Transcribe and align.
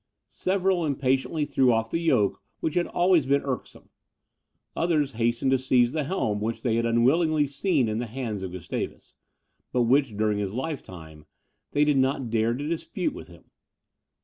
Several 0.29 0.83
impatiently 0.83 1.45
threw 1.45 1.71
off 1.71 1.91
the 1.91 1.99
yoke 1.99 2.41
which 2.59 2.73
had 2.73 2.87
always 2.87 3.27
been 3.27 3.43
irksome; 3.43 3.89
others 4.75 5.11
hastened 5.11 5.51
to 5.51 5.59
seize 5.59 5.91
the 5.91 6.05
helm 6.05 6.39
which 6.41 6.63
they 6.63 6.73
had 6.77 6.87
unwillingly 6.87 7.45
seen 7.45 7.87
in 7.87 7.99
the 7.99 8.07
hands 8.07 8.41
of 8.41 8.51
Gustavus, 8.51 9.13
but 9.71 9.83
which, 9.83 10.17
during 10.17 10.39
his 10.39 10.53
lifetime, 10.53 11.27
they 11.73 11.85
did 11.85 11.97
not 11.97 12.31
dare 12.31 12.55
to 12.55 12.67
dispute 12.67 13.13
with 13.13 13.27
him. 13.27 13.51